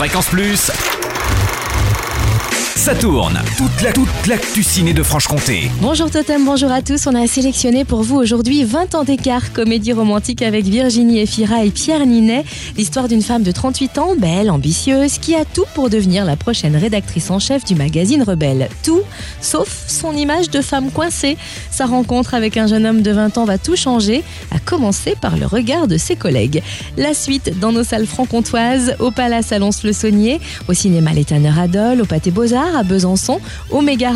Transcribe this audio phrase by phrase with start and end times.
[0.00, 0.89] Fréquence Plus.
[2.80, 3.38] Ça tourne.
[3.58, 5.70] Toute la toute l'actu ciné de Franche-Comté.
[5.82, 7.06] Bonjour Totem, bonjour à tous.
[7.06, 11.70] On a sélectionné pour vous aujourd'hui 20 ans d'écart, comédie romantique avec Virginie Efira et
[11.70, 12.42] Pierre Ninet.
[12.78, 16.74] L'histoire d'une femme de 38 ans, belle, ambitieuse, qui a tout pour devenir la prochaine
[16.74, 18.70] rédactrice en chef du magazine Rebelle.
[18.82, 19.02] Tout,
[19.42, 21.36] sauf son image de femme coincée.
[21.70, 25.36] Sa rencontre avec un jeune homme de 20 ans va tout changer, à commencer par
[25.36, 26.62] le regard de ses collègues.
[26.96, 32.06] La suite dans nos salles franc-comtoises, au Palace Alonce-le-Saunier, au cinéma Les Tanneurs Adol, au
[32.06, 34.10] Pâté Beaux-Arts, à Besançon, au Méga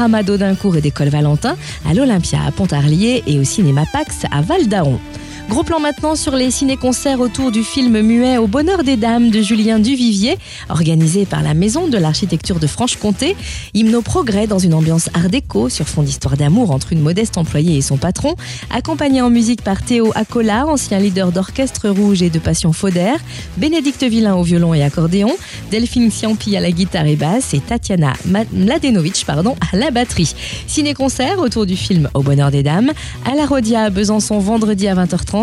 [0.76, 1.56] et d'École Valentin,
[1.88, 4.98] à l'Olympia à Pontarlier et au cinéma Pax à Val d'Aron.
[5.50, 9.42] Gros plan maintenant sur les ciné-concerts autour du film muet Au bonheur des dames de
[9.42, 10.38] Julien Duvivier,
[10.70, 13.36] organisé par la Maison de l'architecture de Franche-Comté.
[13.74, 17.36] Hymne au progrès dans une ambiance art déco sur fond d'histoire d'amour entre une modeste
[17.36, 18.34] employée et son patron,
[18.74, 23.12] accompagné en musique par Théo Acola, ancien leader d'orchestre rouge et de Passion Fauder,
[23.58, 25.30] Bénédicte Villain au violon et accordéon,
[25.70, 27.52] Delphine Ciampi à la guitare et basse.
[27.52, 30.34] Et Tatiana Mladenovic à la batterie.
[30.66, 32.92] Ciné-concert autour du film Au bonheur des dames,
[33.30, 35.33] à la Rodia à Besançon vendredi à 20h30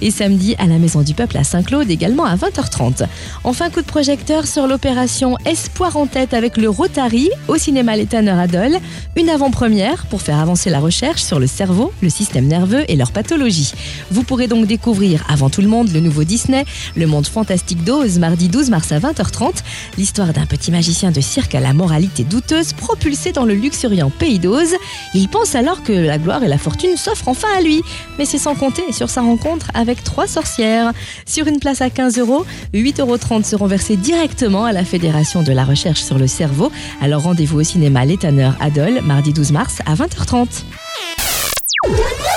[0.00, 3.06] et samedi à la Maison du Peuple à Saint-Claude également à 20h30.
[3.42, 8.06] Enfin, coup de projecteur sur l'opération Espoir en tête avec le Rotary au cinéma Les
[8.14, 8.78] Adol.
[9.16, 13.10] Une avant-première pour faire avancer la recherche sur le cerveau, le système nerveux et leur
[13.10, 13.72] pathologie.
[14.10, 16.64] Vous pourrez donc découvrir avant tout le monde le nouveau Disney,
[16.96, 19.62] Le Monde Fantastique d'Oz, mardi 12 mars à 20h30,
[19.98, 24.38] l'histoire d'un petit magicien de cirque à la moralité douteuse propulsé dans le luxuriant pays
[24.38, 24.74] d'Oz.
[25.14, 27.82] Il pense alors que la gloire et la fortune s'offrent enfin à lui,
[28.18, 29.39] mais c'est sans compter sur sa rencontre
[29.74, 30.92] avec trois sorcières.
[31.26, 35.52] Sur une place à 15 euros, 8,30 euros seront versés directement à la Fédération de
[35.52, 36.70] la recherche sur le cerveau.
[37.00, 40.64] Alors rendez-vous au cinéma L'Étanneur Adol, mardi 12 mars à 20h30.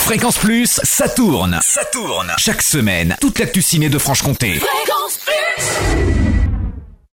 [0.02, 1.60] Fréquence Plus, ça tourne.
[1.62, 2.32] Ça tourne.
[2.38, 4.60] Chaque semaine, toute l'actu ciné de Franche-Comté.
[4.60, 6.13] Fréquence Plus